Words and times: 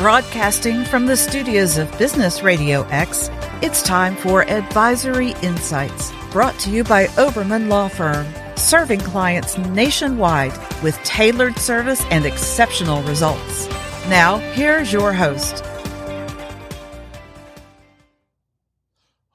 Broadcasting 0.00 0.86
from 0.86 1.04
the 1.04 1.14
studios 1.14 1.76
of 1.76 1.98
Business 1.98 2.42
Radio 2.42 2.84
X, 2.84 3.28
it's 3.60 3.82
time 3.82 4.16
for 4.16 4.48
Advisory 4.48 5.32
Insights, 5.42 6.10
brought 6.30 6.58
to 6.60 6.70
you 6.70 6.84
by 6.84 7.08
Oberman 7.18 7.68
Law 7.68 7.88
Firm, 7.88 8.26
serving 8.56 9.00
clients 9.00 9.58
nationwide 9.58 10.52
with 10.82 10.96
tailored 11.04 11.58
service 11.58 12.02
and 12.10 12.24
exceptional 12.24 13.02
results. 13.02 13.68
Now, 14.08 14.38
here's 14.54 14.90
your 14.90 15.12
host. 15.12 15.62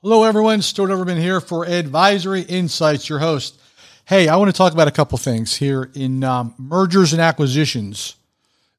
Hello, 0.01 0.23
everyone. 0.23 0.63
Stuart 0.63 0.89
Oberman 0.89 1.19
here 1.19 1.41
for 1.41 1.67
Advisory 1.67 2.41
Insights, 2.41 3.07
your 3.07 3.19
host. 3.19 3.61
Hey, 4.05 4.27
I 4.27 4.35
want 4.37 4.49
to 4.49 4.57
talk 4.57 4.73
about 4.73 4.87
a 4.87 4.91
couple 4.91 5.19
things 5.19 5.57
here 5.57 5.91
in 5.93 6.23
um, 6.23 6.55
mergers 6.57 7.13
and 7.13 7.21
acquisitions. 7.21 8.15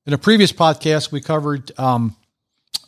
In 0.07 0.13
a 0.13 0.19
previous 0.19 0.53
podcast, 0.53 1.11
we 1.11 1.21
covered 1.21 1.77
um, 1.81 2.17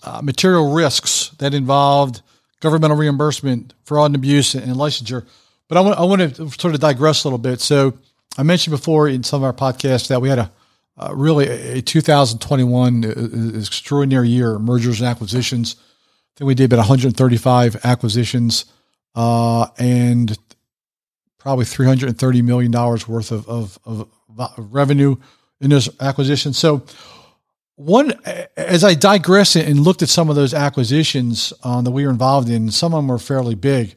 uh, 0.05 0.23
material 0.23 0.73
risks 0.73 1.31
that 1.39 1.53
involved 1.53 2.23
governmental 2.61 2.97
reimbursement, 2.97 3.75
fraud 3.83 4.07
and 4.07 4.15
abuse, 4.15 4.55
and 4.55 4.77
licensure. 4.77 5.27
But 5.67 5.79
I 5.79 5.81
want, 5.81 5.99
I 5.99 6.05
want 6.05 6.37
to 6.37 6.51
sort 6.61 6.75
of 6.75 6.81
digress 6.81 7.25
a 7.25 7.29
little 7.29 7.39
bit. 7.39 7.61
So 7.61 7.99
I 8.37 8.45
mentioned 8.45 8.71
before 8.71 9.09
in 9.09 9.25
some 9.25 9.43
of 9.43 9.45
our 9.45 9.53
podcasts 9.53 10.07
that 10.09 10.21
we 10.21 10.29
had 10.29 10.39
a 10.39 10.53
uh, 10.97 11.13
really 11.15 11.47
a 11.47 11.81
2021 11.81 13.05
uh, 13.05 13.59
extraordinary 13.59 14.29
year, 14.29 14.59
mergers 14.59 15.01
and 15.01 15.09
acquisitions. 15.09 15.77
I 15.79 16.39
think 16.39 16.47
we 16.47 16.55
did 16.55 16.73
about 16.73 16.79
135 16.79 17.85
acquisitions 17.85 18.65
uh, 19.15 19.67
and 19.79 20.37
probably 21.39 21.65
330 21.65 22.43
million 22.43 22.71
dollars 22.73 23.07
worth 23.07 23.31
of, 23.31 23.49
of, 23.49 23.79
of, 23.85 24.09
revenue 24.57 25.17
in 25.61 25.71
those 25.71 25.89
acquisitions. 26.01 26.59
So 26.59 26.85
one, 27.77 28.13
as 28.57 28.83
I 28.83 28.95
digress 28.95 29.55
and 29.57 29.81
looked 29.81 30.03
at 30.03 30.09
some 30.09 30.31
of 30.31 30.37
those 30.37 30.55
acquisitions 30.55 31.53
um, 31.63 31.85
that 31.85 31.91
we 31.91 32.05
were 32.05 32.11
involved 32.11 32.49
in, 32.49 32.71
some 32.71 32.93
of 32.93 32.99
them 32.99 33.09
were 33.09 33.19
fairly 33.19 33.55
big. 33.55 33.95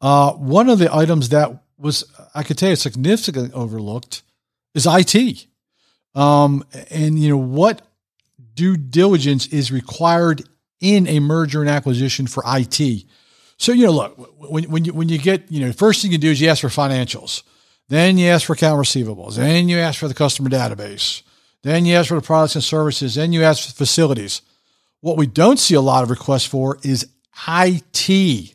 Uh, 0.00 0.32
one 0.32 0.68
of 0.68 0.78
the 0.78 0.94
items 0.94 1.28
that 1.30 1.62
was, 1.78 2.04
I 2.34 2.42
could 2.42 2.58
tell 2.58 2.70
you, 2.70 2.76
significantly 2.76 3.52
overlooked 3.52 4.22
is 4.74 4.86
IT. 4.88 5.46
Um, 6.14 6.64
and 6.90 7.18
you 7.18 7.28
know 7.28 7.36
what 7.36 7.82
due 8.54 8.76
diligence 8.76 9.46
is 9.46 9.70
required 9.70 10.42
in 10.80 11.06
a 11.06 11.20
merger 11.20 11.60
and 11.60 11.70
acquisition 11.70 12.26
for 12.26 12.42
IT. 12.46 13.04
So 13.56 13.72
you 13.72 13.86
know, 13.86 13.92
look 13.92 14.40
when 14.50 14.64
when 14.64 14.84
you 14.84 14.94
when 14.94 15.08
you 15.08 15.18
get 15.18 15.50
you 15.50 15.60
know, 15.60 15.72
first 15.72 16.02
thing 16.02 16.10
you 16.10 16.18
do 16.18 16.30
is 16.30 16.40
you 16.40 16.48
ask 16.48 16.60
for 16.60 16.68
financials, 16.68 17.42
then 17.88 18.18
you 18.18 18.28
ask 18.28 18.46
for 18.46 18.52
account 18.52 18.80
receivables, 18.80 19.36
then 19.36 19.68
you 19.68 19.78
ask 19.78 19.98
for 19.98 20.08
the 20.08 20.14
customer 20.14 20.50
database, 20.50 21.22
then 21.62 21.84
you 21.84 21.94
ask 21.94 22.08
for 22.08 22.14
the 22.14 22.22
products 22.22 22.54
and 22.54 22.64
services, 22.64 23.14
then 23.14 23.32
you 23.32 23.42
ask 23.42 23.66
for 23.66 23.72
facilities. 23.72 24.42
What 25.00 25.16
we 25.16 25.26
don't 25.26 25.58
see 25.58 25.74
a 25.74 25.80
lot 25.80 26.02
of 26.02 26.10
requests 26.10 26.46
for 26.46 26.78
is 26.82 27.06
IT. 27.48 28.54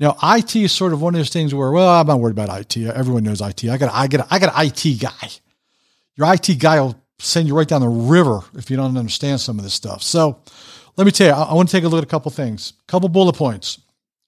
Now, 0.00 0.16
IT 0.22 0.56
is 0.56 0.72
sort 0.72 0.92
of 0.92 1.00
one 1.00 1.14
of 1.14 1.18
those 1.18 1.30
things 1.30 1.54
where, 1.54 1.70
well, 1.70 1.88
I'm 1.88 2.06
not 2.06 2.20
worried 2.20 2.32
about 2.32 2.60
IT. 2.60 2.76
Everyone 2.76 3.22
knows 3.22 3.40
IT. 3.40 3.64
I 3.64 3.76
got, 3.76 3.92
I 3.94 4.08
got, 4.08 4.26
I 4.30 4.38
got 4.38 4.54
an 4.56 4.66
IT 4.66 5.00
guy 5.00 5.30
your 6.16 6.32
IT 6.32 6.58
guy 6.58 6.80
will 6.80 7.00
send 7.18 7.48
you 7.48 7.56
right 7.56 7.66
down 7.66 7.80
the 7.80 7.88
river 7.88 8.40
if 8.54 8.70
you 8.70 8.76
don't 8.76 8.96
understand 8.96 9.40
some 9.40 9.58
of 9.58 9.64
this 9.64 9.74
stuff. 9.74 10.02
So 10.02 10.40
let 10.96 11.04
me 11.04 11.10
tell 11.10 11.28
you, 11.28 11.32
I, 11.32 11.44
I 11.44 11.54
want 11.54 11.68
to 11.68 11.76
take 11.76 11.84
a 11.84 11.88
look 11.88 11.98
at 11.98 12.04
a 12.04 12.10
couple 12.10 12.30
things, 12.30 12.74
couple 12.86 13.08
bullet 13.08 13.36
points. 13.36 13.80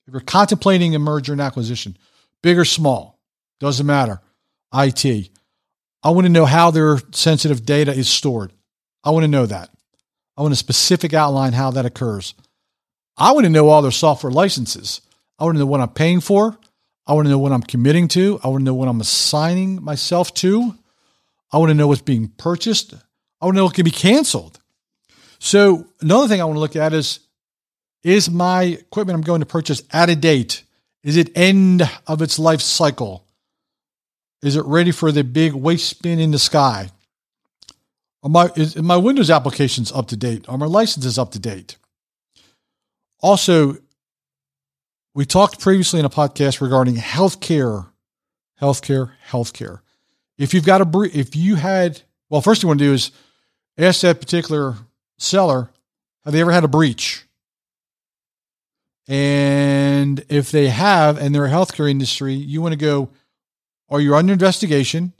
If 0.06 0.12
you're 0.12 0.20
contemplating 0.20 0.94
a 0.94 0.98
merger 0.98 1.32
and 1.32 1.40
acquisition, 1.40 1.96
big 2.42 2.58
or 2.58 2.64
small, 2.64 3.15
doesn't 3.60 3.86
matter. 3.86 4.20
IT. 4.74 5.30
I 6.02 6.10
want 6.10 6.26
to 6.26 6.32
know 6.32 6.44
how 6.44 6.70
their 6.70 6.98
sensitive 7.12 7.64
data 7.64 7.92
is 7.92 8.08
stored. 8.08 8.52
I 9.02 9.10
want 9.10 9.24
to 9.24 9.28
know 9.28 9.46
that. 9.46 9.70
I 10.36 10.42
want 10.42 10.52
a 10.52 10.56
specific 10.56 11.14
outline 11.14 11.52
how 11.52 11.70
that 11.72 11.86
occurs. 11.86 12.34
I 13.16 13.32
want 13.32 13.44
to 13.44 13.50
know 13.50 13.68
all 13.68 13.82
their 13.82 13.90
software 13.90 14.32
licenses. 14.32 15.00
I 15.38 15.44
want 15.44 15.56
to 15.56 15.60
know 15.60 15.66
what 15.66 15.80
I'm 15.80 15.88
paying 15.88 16.20
for. 16.20 16.58
I 17.06 17.14
want 17.14 17.26
to 17.26 17.30
know 17.30 17.38
what 17.38 17.52
I'm 17.52 17.62
committing 17.62 18.08
to. 18.08 18.40
I 18.42 18.48
want 18.48 18.60
to 18.60 18.64
know 18.64 18.74
what 18.74 18.88
I'm 18.88 19.00
assigning 19.00 19.82
myself 19.82 20.34
to. 20.34 20.74
I 21.52 21.58
want 21.58 21.70
to 21.70 21.74
know 21.74 21.86
what's 21.86 22.02
being 22.02 22.28
purchased. 22.28 22.94
I 23.40 23.46
want 23.46 23.54
to 23.54 23.58
know 23.58 23.64
what 23.64 23.74
can 23.74 23.84
be 23.84 23.90
canceled. 23.90 24.58
So 25.38 25.86
another 26.00 26.28
thing 26.28 26.40
I 26.40 26.44
want 26.44 26.56
to 26.56 26.60
look 26.60 26.76
at 26.76 26.92
is, 26.92 27.20
is 28.02 28.30
my 28.30 28.64
equipment 28.64 29.16
I'm 29.16 29.22
going 29.22 29.40
to 29.40 29.46
purchase 29.46 29.82
out 29.92 30.10
of 30.10 30.20
date? 30.20 30.62
Is 31.02 31.16
it 31.16 31.36
end 31.36 31.88
of 32.06 32.22
its 32.22 32.38
life 32.38 32.60
cycle? 32.60 33.25
Is 34.46 34.56
it 34.56 34.64
ready 34.64 34.92
for 34.92 35.10
the 35.10 35.24
big 35.24 35.52
waste 35.52 35.88
spin 35.88 36.20
in 36.20 36.30
the 36.30 36.38
sky? 36.38 36.90
Are 38.22 38.30
my, 38.30 38.50
is, 38.56 38.76
my 38.76 38.96
Windows 38.96 39.30
applications 39.30 39.90
up 39.92 40.08
to 40.08 40.16
date? 40.16 40.48
Are 40.48 40.58
my 40.58 40.66
licenses 40.66 41.18
up 41.18 41.32
to 41.32 41.38
date? 41.38 41.76
Also, 43.20 43.76
we 45.14 45.24
talked 45.24 45.60
previously 45.60 45.98
in 45.98 46.06
a 46.06 46.10
podcast 46.10 46.60
regarding 46.60 46.96
healthcare, 46.96 47.88
healthcare, 48.60 49.12
healthcare 49.28 49.80
if 50.38 50.52
you've 50.52 50.66
got 50.66 50.80
a 50.80 50.84
breach, 50.84 51.14
if 51.14 51.34
you 51.34 51.54
had 51.54 52.02
well, 52.28 52.40
first 52.40 52.62
you 52.62 52.66
want 52.66 52.78
to 52.80 52.84
do 52.84 52.92
is 52.92 53.12
ask 53.78 54.00
that 54.00 54.20
particular 54.20 54.74
seller, 55.18 55.70
have 56.24 56.32
they 56.32 56.40
ever 56.40 56.50
had 56.50 56.64
a 56.64 56.68
breach? 56.68 57.24
And 59.08 60.24
if 60.28 60.50
they 60.50 60.68
have, 60.68 61.18
and 61.18 61.32
they're 61.32 61.46
a 61.46 61.50
healthcare 61.50 61.88
industry, 61.88 62.34
you 62.34 62.60
want 62.60 62.72
to 62.72 62.76
go, 62.76 63.10
are 63.88 64.00
you 64.00 64.14
under 64.14 64.32
investigation? 64.32 65.12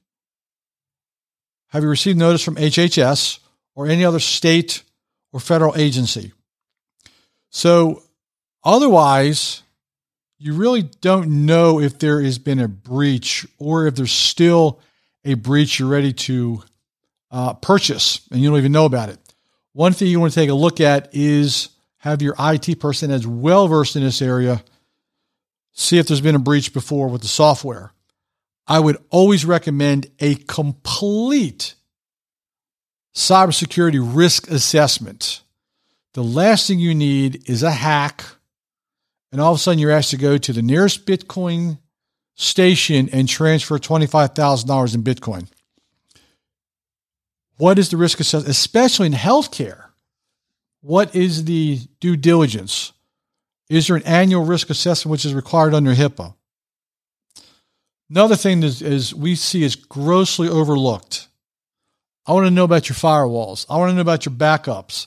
Have 1.69 1.83
you 1.83 1.89
received 1.89 2.19
notice 2.19 2.43
from 2.43 2.57
HHS 2.57 3.39
or 3.75 3.87
any 3.87 4.05
other 4.05 4.21
state 4.21 4.83
or 5.33 5.41
federal 5.41 5.77
agency? 5.77 6.33
So 7.51 8.03
otherwise, 8.65 9.63
you 10.39 10.55
really 10.55 10.83
don't 10.83 11.47
know 11.47 11.81
if 11.81 11.99
there 11.99 12.21
has 12.23 12.39
been 12.39 12.61
a 12.61 12.69
breach 12.69 13.47
or 13.59 13.87
if 13.87 13.95
there's 13.95 14.13
still 14.13 14.81
a 15.25 15.35
breach 15.35 15.79
you're 15.79 15.89
ready 15.89 16.13
to 16.13 16.63
uh, 17.31 17.55
purchase 17.55 18.21
and 18.31 18.41
you 18.41 18.49
don't 18.49 18.59
even 18.59 18.73
know 18.73 18.85
about 18.85 19.09
it. 19.09 19.19
One 19.73 19.93
thing 19.93 20.09
you 20.09 20.21
want 20.21 20.33
to 20.33 20.41
take 20.41 20.51
a 20.51 20.55
look 20.55 20.81
at 20.81 21.11
is 21.13 21.71
have 21.99 22.23
your 22.23 22.35
IT 22.39 22.81
person 22.81 23.11
as 23.11 23.27
well 23.27 23.69
versed 23.69 23.97
in 23.97 24.03
this 24.03 24.23
area, 24.23 24.63
see 25.73 25.99
if 25.99 26.07
there's 26.07 26.21
been 26.21 26.35
a 26.35 26.39
breach 26.39 26.73
before 26.73 27.09
with 27.09 27.23
the 27.23 27.29
software. 27.29 27.93
I 28.67 28.81
would 28.81 28.97
always 29.11 29.45
recommend 29.45 30.09
a 30.19 30.35
complete 30.35 31.75
cybersecurity 33.15 34.01
risk 34.03 34.51
assessment. 34.51 35.43
The 36.15 36.25
last 36.25 36.67
thing 36.67 36.79
you 36.79 36.95
need 36.95 37.49
is 37.49 37.63
a 37.63 37.71
hack, 37.71 38.25
and 39.31 39.41
all 39.41 39.53
of 39.53 39.59
a 39.59 39.61
sudden 39.61 39.79
you're 39.79 39.91
asked 39.91 40.11
to 40.11 40.17
go 40.17 40.37
to 40.39 40.53
the 40.53 40.63
nearest 40.63 41.07
Bitcoin 41.07 41.79
station 42.35 43.09
and 43.13 43.29
transfer 43.29 43.79
$25,000 43.79 44.95
in 44.95 45.03
Bitcoin. 45.03 45.49
What 47.59 47.79
is 47.79 47.89
the 47.89 47.97
risk 47.97 48.21
assessment, 48.21 48.51
especially 48.51 49.07
in 49.07 49.13
healthcare? 49.15 49.85
What 50.83 51.15
is 51.15 51.45
the 51.45 51.81
due 52.01 52.17
diligence? 52.17 52.93
Is 53.69 53.87
there 53.87 53.97
an 53.97 54.03
annual 54.05 54.45
risk 54.45 54.71
assessment 54.71 55.11
which 55.11 55.25
is 55.25 55.35
required 55.35 55.75
under 55.75 55.95
HIPAA? 55.95 56.35
Another 58.09 58.37
thing 58.37 58.63
is, 58.63 58.83
is 58.83 59.15
we 59.15 59.35
see 59.35 59.65
is 59.65 59.75
grossly 59.75 60.49
overlooked. 60.49 61.29
I 62.27 62.33
want 62.33 62.47
to 62.47 62.51
know 62.51 62.65
about 62.65 62.89
your 62.89 62.97
firewalls. 62.97 63.67
I 63.69 63.77
want 63.77 63.91
to 63.91 63.95
know 63.95 64.01
about 64.01 64.27
your 64.27 64.35
backups. 64.35 65.07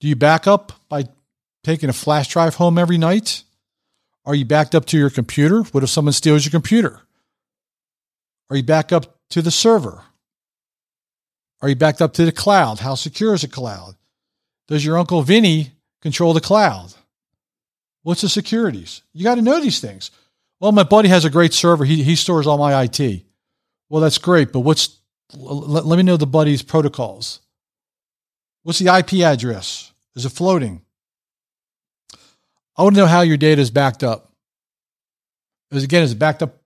Do 0.00 0.08
you 0.08 0.16
back 0.16 0.46
up 0.46 0.72
by 0.88 1.04
taking 1.64 1.88
a 1.88 1.94
flash 1.94 2.28
drive 2.28 2.54
home 2.56 2.78
every 2.78 2.98
night? 2.98 3.42
Are 4.24 4.34
you 4.34 4.44
backed 4.44 4.74
up 4.74 4.84
to 4.86 4.98
your 4.98 5.10
computer? 5.10 5.62
What 5.62 5.84
if 5.84 5.90
someone 5.90 6.12
steals 6.12 6.44
your 6.44 6.50
computer? 6.50 7.00
Are 8.50 8.56
you 8.56 8.62
backed 8.62 8.92
up 8.92 9.18
to 9.30 9.42
the 9.42 9.50
server? 9.50 10.02
Are 11.62 11.68
you 11.68 11.76
backed 11.76 12.02
up 12.02 12.12
to 12.14 12.24
the 12.24 12.32
cloud? 12.32 12.80
How 12.80 12.94
secure 12.94 13.34
is 13.34 13.42
the 13.42 13.48
cloud? 13.48 13.96
Does 14.68 14.84
your 14.84 14.98
Uncle 14.98 15.22
Vinny 15.22 15.72
control 16.02 16.32
the 16.32 16.40
cloud? 16.40 16.92
What's 18.02 18.20
the 18.20 18.28
securities? 18.28 19.02
You 19.12 19.24
got 19.24 19.36
to 19.36 19.42
know 19.42 19.60
these 19.60 19.80
things. 19.80 20.10
Well, 20.60 20.72
my 20.72 20.84
buddy 20.84 21.08
has 21.08 21.24
a 21.24 21.30
great 21.30 21.52
server. 21.52 21.84
He, 21.84 22.02
he 22.02 22.16
stores 22.16 22.46
all 22.46 22.58
my 22.58 22.82
IT. 22.82 23.24
Well, 23.88 24.02
that's 24.02 24.18
great, 24.18 24.52
but 24.52 24.60
what's, 24.60 24.98
let, 25.34 25.84
let 25.84 25.96
me 25.96 26.02
know 26.02 26.16
the 26.16 26.26
buddy's 26.26 26.62
protocols. 26.62 27.40
What's 28.62 28.78
the 28.78 28.94
IP 28.94 29.24
address? 29.24 29.92
Is 30.14 30.24
it 30.24 30.30
floating? 30.30 30.82
I 32.76 32.82
want 32.82 32.94
to 32.94 33.00
know 33.00 33.06
how 33.06 33.20
your 33.20 33.36
data 33.36 33.60
is 33.60 33.70
backed 33.70 34.02
up. 34.02 34.32
Is 35.70 35.84
again, 35.84 36.02
is 36.02 36.12
it 36.12 36.18
backed 36.18 36.42
up 36.42 36.62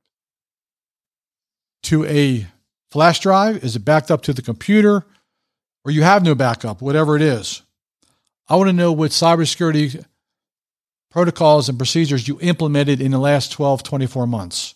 to 1.84 2.04
a 2.04 2.46
flash 2.90 3.20
drive? 3.20 3.62
Is 3.64 3.76
it 3.76 3.84
backed 3.84 4.10
up 4.10 4.22
to 4.22 4.32
the 4.32 4.42
computer? 4.42 5.04
Or 5.84 5.90
you 5.90 6.02
have 6.02 6.22
no 6.22 6.34
backup, 6.34 6.82
whatever 6.82 7.16
it 7.16 7.22
is. 7.22 7.62
I 8.48 8.56
want 8.56 8.68
to 8.68 8.72
know 8.72 8.92
what 8.92 9.12
cybersecurity 9.12 10.04
protocols 11.10 11.68
and 11.68 11.78
procedures 11.78 12.26
you 12.26 12.38
implemented 12.40 13.00
in 13.00 13.10
the 13.10 13.18
last 13.18 13.52
12, 13.52 13.82
24 13.82 14.26
months. 14.26 14.74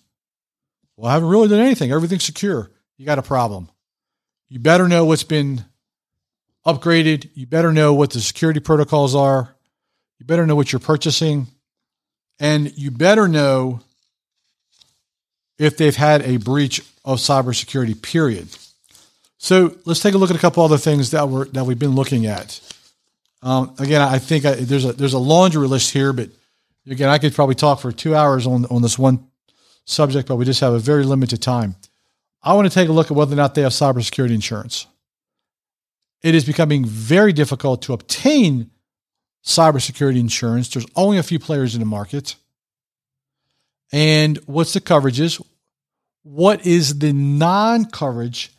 Well, 0.96 1.10
I 1.10 1.14
haven't 1.14 1.28
really 1.28 1.48
done 1.48 1.60
anything. 1.60 1.90
Everything's 1.90 2.24
secure. 2.24 2.70
You 2.96 3.06
got 3.06 3.18
a 3.18 3.22
problem. 3.22 3.68
You 4.48 4.58
better 4.58 4.88
know 4.88 5.04
what's 5.04 5.24
been 5.24 5.64
upgraded. 6.66 7.30
You 7.34 7.46
better 7.46 7.72
know 7.72 7.94
what 7.94 8.10
the 8.10 8.20
security 8.20 8.60
protocols 8.60 9.14
are. 9.14 9.54
You 10.18 10.26
better 10.26 10.46
know 10.46 10.56
what 10.56 10.72
you're 10.72 10.80
purchasing. 10.80 11.48
And 12.38 12.76
you 12.76 12.90
better 12.90 13.28
know 13.28 13.80
if 15.58 15.76
they've 15.76 15.94
had 15.94 16.22
a 16.22 16.36
breach 16.38 16.80
of 17.04 17.18
cybersecurity, 17.18 18.00
period. 18.00 18.48
So 19.38 19.76
let's 19.84 20.00
take 20.00 20.14
a 20.14 20.18
look 20.18 20.30
at 20.30 20.36
a 20.36 20.40
couple 20.40 20.64
other 20.64 20.78
things 20.78 21.10
that 21.10 21.28
we're 21.28 21.44
that 21.46 21.64
we've 21.64 21.78
been 21.78 21.94
looking 21.94 22.26
at. 22.26 22.60
Um, 23.44 23.74
again, 23.78 24.00
I 24.00 24.18
think 24.18 24.46
I, 24.46 24.54
there's 24.54 24.86
a 24.86 24.94
there's 24.94 25.12
a 25.12 25.18
laundry 25.18 25.68
list 25.68 25.92
here, 25.92 26.14
but 26.14 26.30
again, 26.88 27.10
I 27.10 27.18
could 27.18 27.34
probably 27.34 27.54
talk 27.54 27.78
for 27.78 27.92
two 27.92 28.16
hours 28.16 28.46
on 28.46 28.64
on 28.66 28.80
this 28.80 28.98
one 28.98 29.28
subject, 29.84 30.26
but 30.26 30.36
we 30.36 30.46
just 30.46 30.60
have 30.60 30.72
a 30.72 30.78
very 30.78 31.04
limited 31.04 31.42
time. 31.42 31.76
I 32.42 32.54
want 32.54 32.66
to 32.66 32.74
take 32.74 32.88
a 32.88 32.92
look 32.92 33.10
at 33.10 33.16
whether 33.16 33.34
or 33.34 33.36
not 33.36 33.54
they 33.54 33.60
have 33.60 33.72
cybersecurity 33.72 34.34
insurance. 34.34 34.86
It 36.22 36.34
is 36.34 36.46
becoming 36.46 36.86
very 36.86 37.34
difficult 37.34 37.82
to 37.82 37.92
obtain 37.92 38.70
cybersecurity 39.44 40.18
insurance. 40.18 40.70
There's 40.70 40.86
only 40.96 41.18
a 41.18 41.22
few 41.22 41.38
players 41.38 41.74
in 41.74 41.80
the 41.80 41.86
market. 41.86 42.36
And 43.92 44.38
what's 44.46 44.72
the 44.72 44.80
coverages? 44.80 45.44
What 46.22 46.66
is 46.66 46.98
the 46.98 47.12
non 47.12 47.84
coverage? 47.84 48.52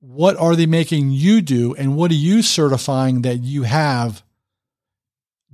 What 0.00 0.38
are 0.38 0.56
they 0.56 0.64
making 0.64 1.10
you 1.10 1.42
do? 1.42 1.74
And 1.74 1.94
what 1.94 2.10
are 2.10 2.14
you 2.14 2.40
certifying 2.40 3.20
that 3.22 3.40
you 3.40 3.64
have 3.64 4.22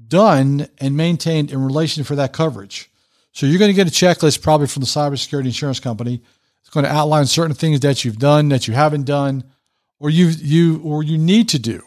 done 0.08 0.68
and 0.78 0.96
maintained 0.96 1.50
in 1.50 1.64
relation 1.64 2.04
for 2.04 2.16
that 2.16 2.32
coverage? 2.32 2.90
So 3.32 3.46
you're 3.46 3.58
going 3.58 3.70
to 3.70 3.74
get 3.74 3.88
a 3.88 3.90
checklist 3.90 4.42
probably 4.42 4.66
from 4.66 4.80
the 4.80 4.86
cybersecurity 4.86 5.46
insurance 5.46 5.80
company. 5.80 6.22
It's 6.60 6.70
going 6.70 6.84
to 6.84 6.92
outline 6.92 7.26
certain 7.26 7.54
things 7.54 7.80
that 7.80 8.04
you've 8.04 8.18
done, 8.18 8.48
that 8.48 8.66
you 8.66 8.74
haven't 8.74 9.04
done, 9.04 9.44
or 9.98 10.10
you 10.10 10.26
you 10.28 10.80
or 10.82 11.02
you 11.02 11.18
need 11.18 11.48
to 11.50 11.58
do. 11.58 11.82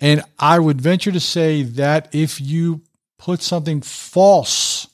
And 0.00 0.22
I 0.38 0.58
would 0.58 0.80
venture 0.80 1.12
to 1.12 1.20
say 1.20 1.62
that 1.62 2.12
if 2.12 2.40
you 2.40 2.82
put 3.18 3.40
something 3.40 3.80
false 3.80 4.88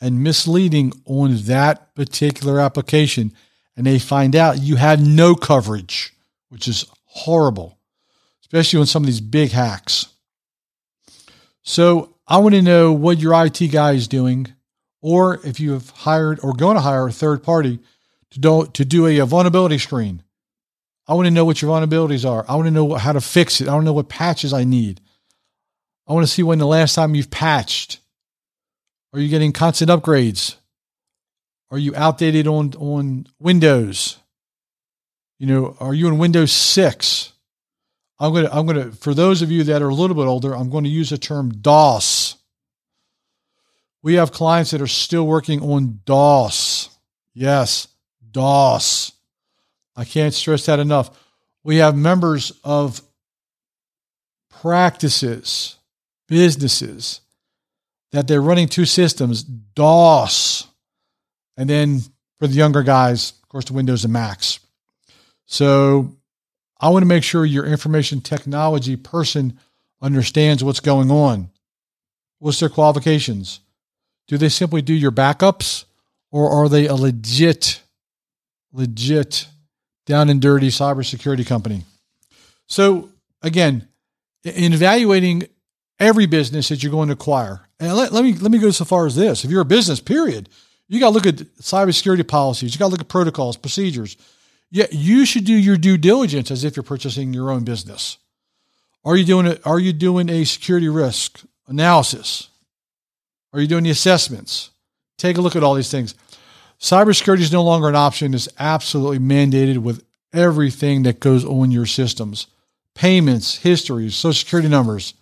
and 0.00 0.22
misleading 0.22 0.92
on 1.04 1.36
that 1.42 1.94
particular 1.94 2.58
application 2.58 3.32
and 3.76 3.86
they 3.86 3.98
find 3.98 4.34
out 4.34 4.60
you 4.60 4.76
had 4.76 5.00
no 5.00 5.34
coverage, 5.34 6.12
which 6.48 6.66
is 6.66 6.84
horrible, 7.04 7.78
especially 8.42 8.80
on 8.80 8.86
some 8.86 9.02
of 9.02 9.06
these 9.06 9.20
big 9.20 9.52
hacks. 9.52 10.06
So 11.64 12.14
I 12.26 12.38
want 12.38 12.54
to 12.54 12.62
know 12.62 12.92
what 12.92 13.18
your 13.18 13.34
IT 13.44 13.58
guy 13.72 13.92
is 13.92 14.06
doing, 14.06 14.52
or 15.02 15.40
if 15.44 15.58
you 15.58 15.72
have 15.72 15.90
hired 15.90 16.38
or 16.42 16.52
going 16.52 16.76
to 16.76 16.80
hire 16.80 17.08
a 17.08 17.12
third 17.12 17.42
party 17.42 17.80
to 18.30 18.38
do, 18.38 18.66
to 18.72 18.84
do 18.84 19.06
a 19.06 19.26
vulnerability 19.26 19.78
screen 19.78 20.22
I 21.06 21.14
want 21.14 21.26
to 21.26 21.30
know 21.30 21.44
what 21.44 21.60
your 21.60 21.70
vulnerabilities 21.70 22.28
are. 22.28 22.44
I 22.48 22.54
want 22.54 22.66
to 22.66 22.70
know 22.70 22.94
how 22.94 23.12
to 23.12 23.20
fix 23.20 23.60
it. 23.60 23.68
I 23.68 23.72
want 23.72 23.82
to 23.82 23.86
know 23.86 23.92
what 23.92 24.08
patches 24.08 24.52
I 24.52 24.64
need. 24.64 25.00
I 26.06 26.12
want 26.12 26.26
to 26.26 26.32
see 26.32 26.42
when 26.42 26.58
the 26.58 26.66
last 26.66 26.94
time 26.94 27.14
you've 27.14 27.30
patched. 27.30 28.00
Are 29.12 29.20
you 29.20 29.28
getting 29.28 29.52
constant 29.52 29.90
upgrades? 29.90 30.56
Are 31.70 31.78
you 31.78 31.94
outdated 31.94 32.46
on, 32.46 32.72
on 32.78 33.26
Windows? 33.38 34.18
You 35.38 35.46
know, 35.46 35.76
are 35.78 35.94
you 35.94 36.08
in 36.08 36.18
Windows 36.18 36.52
6? 36.52 37.32
I'm 38.18 38.32
going 38.32 38.46
to, 38.46 38.54
I'm 38.54 38.66
going 38.66 38.90
to, 38.90 38.96
for 38.96 39.14
those 39.14 39.42
of 39.42 39.50
you 39.50 39.64
that 39.64 39.82
are 39.82 39.88
a 39.88 39.94
little 39.94 40.16
bit 40.16 40.26
older, 40.26 40.54
I'm 40.54 40.70
going 40.70 40.84
to 40.84 40.90
use 40.90 41.10
the 41.10 41.18
term 41.18 41.50
DOS. 41.50 42.36
We 44.02 44.14
have 44.14 44.32
clients 44.32 44.70
that 44.70 44.80
are 44.80 44.86
still 44.86 45.26
working 45.26 45.62
on 45.62 46.00
DOS. 46.04 46.90
Yes, 47.32 47.88
DOS. 48.30 49.12
I 49.96 50.04
can't 50.04 50.34
stress 50.34 50.66
that 50.66 50.78
enough. 50.78 51.10
We 51.62 51.76
have 51.76 51.96
members 51.96 52.52
of 52.62 53.00
practices, 54.60 55.76
businesses 56.28 57.20
that 58.12 58.28
they're 58.28 58.40
running 58.40 58.68
two 58.68 58.84
systems, 58.84 59.42
DOS, 59.42 60.68
and 61.56 61.68
then 61.68 62.00
for 62.38 62.46
the 62.46 62.54
younger 62.54 62.82
guys, 62.82 63.32
of 63.42 63.48
course, 63.48 63.64
the 63.64 63.72
Windows 63.72 64.04
and 64.04 64.12
Macs. 64.12 64.60
So 65.46 66.16
I 66.84 66.88
want 66.90 67.02
to 67.02 67.06
make 67.06 67.24
sure 67.24 67.44
your 67.44 67.64
information 67.64 68.20
technology 68.20 68.96
person 68.96 69.58
understands 70.02 70.62
what's 70.62 70.80
going 70.80 71.10
on. 71.10 71.50
What's 72.38 72.60
their 72.60 72.68
qualifications? 72.68 73.60
Do 74.28 74.36
they 74.36 74.48
simply 74.48 74.82
do 74.82 74.92
your 74.92 75.10
backups 75.10 75.84
or 76.30 76.50
are 76.50 76.68
they 76.68 76.86
a 76.86 76.94
legit, 76.94 77.80
legit 78.72 79.46
down 80.06 80.28
and 80.28 80.40
dirty 80.40 80.68
cybersecurity 80.68 81.46
company. 81.46 81.84
So 82.66 83.10
again, 83.42 83.88
in 84.42 84.72
evaluating 84.72 85.48
every 85.98 86.26
business 86.26 86.68
that 86.68 86.82
you're 86.82 86.92
going 86.92 87.08
to 87.08 87.14
acquire, 87.14 87.60
and 87.80 87.94
let, 87.94 88.12
let 88.12 88.24
me 88.24 88.34
let 88.34 88.50
me 88.50 88.58
go 88.58 88.70
so 88.70 88.84
far 88.84 89.06
as 89.06 89.16
this: 89.16 89.44
if 89.44 89.50
you're 89.50 89.62
a 89.62 89.66
business, 89.66 90.00
period, 90.00 90.48
you 90.88 91.00
got 91.00 91.08
to 91.08 91.14
look 91.14 91.26
at 91.26 91.36
cybersecurity 91.60 92.26
policies, 92.26 92.74
you 92.74 92.78
got 92.78 92.86
to 92.86 92.92
look 92.92 93.00
at 93.00 93.08
protocols, 93.08 93.56
procedures. 93.56 94.16
Yeah, 94.74 94.86
you 94.90 95.24
should 95.24 95.44
do 95.44 95.54
your 95.54 95.76
due 95.76 95.96
diligence 95.96 96.50
as 96.50 96.64
if 96.64 96.74
you're 96.74 96.82
purchasing 96.82 97.32
your 97.32 97.52
own 97.52 97.62
business. 97.62 98.18
Are 99.04 99.16
you 99.16 99.24
doing 99.24 99.46
it? 99.46 99.64
Are 99.64 99.78
you 99.78 99.92
doing 99.92 100.28
a 100.28 100.42
security 100.42 100.88
risk 100.88 101.44
analysis? 101.68 102.48
Are 103.52 103.60
you 103.60 103.68
doing 103.68 103.84
the 103.84 103.90
assessments? 103.90 104.70
Take 105.16 105.38
a 105.38 105.40
look 105.40 105.54
at 105.54 105.62
all 105.62 105.74
these 105.74 105.92
things. 105.92 106.16
Cybersecurity 106.80 107.42
is 107.42 107.52
no 107.52 107.62
longer 107.62 107.88
an 107.88 107.94
option. 107.94 108.34
It's 108.34 108.48
absolutely 108.58 109.20
mandated 109.20 109.78
with 109.78 110.02
everything 110.32 111.04
that 111.04 111.20
goes 111.20 111.44
on 111.44 111.70
your 111.70 111.86
systems 111.86 112.48
payments, 112.96 113.58
histories, 113.58 114.16
social 114.16 114.40
security 114.40 114.68
numbers. 114.68 115.14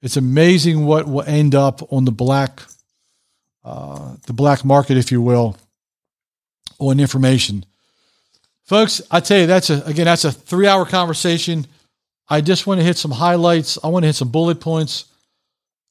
It's 0.00 0.16
amazing 0.16 0.86
what 0.86 1.08
will 1.08 1.22
end 1.22 1.56
up 1.56 1.92
on 1.92 2.04
the 2.04 2.12
black, 2.12 2.62
uh, 3.64 4.14
the 4.26 4.32
black 4.32 4.64
market, 4.64 4.96
if 4.96 5.10
you 5.10 5.20
will, 5.20 5.56
on 6.78 7.00
information. 7.00 7.64
Folks, 8.66 9.00
I 9.10 9.20
tell 9.20 9.38
you, 9.38 9.46
that's 9.46 9.70
a 9.70 9.82
again, 9.84 10.06
that's 10.06 10.24
a 10.24 10.32
three-hour 10.32 10.86
conversation. 10.86 11.66
I 12.28 12.40
just 12.40 12.66
want 12.66 12.80
to 12.80 12.84
hit 12.84 12.96
some 12.96 13.12
highlights. 13.12 13.78
I 13.82 13.88
want 13.88 14.02
to 14.02 14.08
hit 14.08 14.16
some 14.16 14.30
bullet 14.30 14.60
points. 14.60 15.04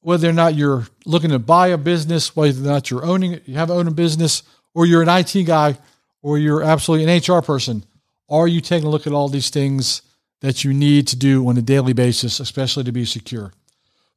Whether 0.00 0.28
or 0.28 0.34
not 0.34 0.54
you're 0.54 0.86
looking 1.06 1.30
to 1.30 1.38
buy 1.38 1.68
a 1.68 1.78
business, 1.78 2.36
whether 2.36 2.60
or 2.60 2.66
not 2.66 2.90
you're 2.90 3.04
owning, 3.04 3.40
you 3.46 3.54
have 3.54 3.70
owned 3.70 3.88
a 3.88 3.92
business, 3.92 4.42
or 4.74 4.86
you're 4.86 5.02
an 5.02 5.08
IT 5.08 5.32
guy, 5.46 5.78
or 6.22 6.38
you're 6.38 6.62
absolutely 6.62 7.10
an 7.10 7.20
HR 7.20 7.40
person, 7.40 7.84
are 8.28 8.46
you 8.46 8.60
taking 8.60 8.86
a 8.86 8.90
look 8.90 9.06
at 9.06 9.12
all 9.12 9.28
these 9.28 9.50
things 9.50 10.02
that 10.42 10.62
you 10.62 10.72
need 10.72 11.08
to 11.08 11.16
do 11.16 11.48
on 11.48 11.56
a 11.56 11.62
daily 11.62 11.92
basis, 11.94 12.40
especially 12.40 12.84
to 12.84 12.92
be 12.92 13.04
secure? 13.04 13.52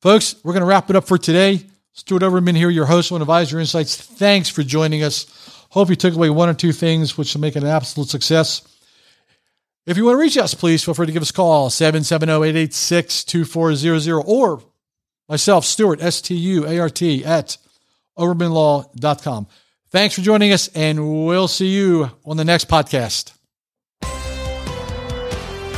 Folks, 0.01 0.35
we're 0.43 0.53
going 0.53 0.61
to 0.61 0.67
wrap 0.67 0.89
it 0.89 0.95
up 0.95 1.07
for 1.07 1.17
today. 1.17 1.65
Stuart 1.93 2.21
Oberman 2.21 2.55
here, 2.55 2.69
your 2.69 2.85
host 2.85 3.11
on 3.11 3.21
Advisor 3.21 3.59
Insights. 3.59 3.95
Thanks 3.95 4.49
for 4.49 4.63
joining 4.63 5.01
us. 5.01 5.25
Hope 5.69 5.89
you 5.89 5.95
took 5.95 6.13
away 6.15 6.29
one 6.29 6.49
or 6.49 6.53
two 6.53 6.71
things 6.71 7.17
which 7.17 7.33
will 7.33 7.41
make 7.41 7.55
it 7.55 7.63
an 7.63 7.69
absolute 7.69 8.09
success. 8.09 8.61
If 9.85 9.97
you 9.97 10.05
want 10.05 10.15
to 10.15 10.19
reach 10.19 10.37
us, 10.37 10.53
please 10.53 10.83
feel 10.83 10.93
free 10.93 11.07
to 11.07 11.11
give 11.11 11.21
us 11.21 11.31
a 11.31 11.33
call, 11.33 11.69
770-886-2400, 11.69 14.23
or 14.25 14.61
myself, 15.27 15.65
Stuart, 15.65 16.01
S-T-U-A-R-T, 16.01 17.25
at 17.25 17.57
obermanlaw.com. 18.17 19.47
Thanks 19.89 20.15
for 20.15 20.21
joining 20.21 20.51
us, 20.51 20.67
and 20.69 21.25
we'll 21.25 21.47
see 21.47 21.69
you 21.69 22.11
on 22.25 22.37
the 22.37 22.45
next 22.45 22.67
podcast. 22.67 23.33